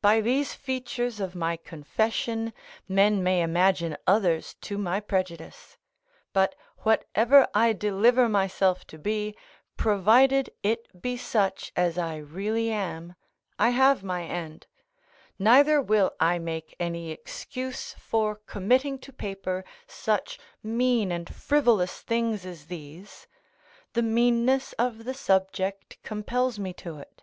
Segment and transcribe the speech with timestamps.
[0.00, 2.54] By these features of my confession
[2.88, 5.76] men may imagine others to my prejudice:
[6.32, 9.36] but whatever I deliver myself to be,
[9.76, 13.14] provided it be such as I really am,
[13.58, 14.68] I have my end;
[15.38, 22.46] neither will I make any excuse for committing to paper such mean and frivolous things
[22.46, 23.26] as these:
[23.92, 27.22] the meanness of the subject compells me to it.